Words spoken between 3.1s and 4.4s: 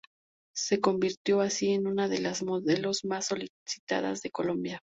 solicitadas de